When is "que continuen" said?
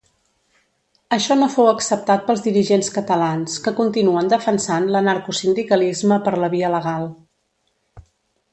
3.67-4.33